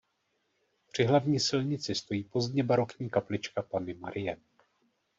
Při 0.91 1.03
hlavní 1.05 1.39
silnici 1.39 1.95
stojí 1.95 2.23
pozdně 2.23 2.63
barokní 2.63 3.09
kaplička 3.09 3.61
Panny 3.61 3.93
Marie. 3.93 4.37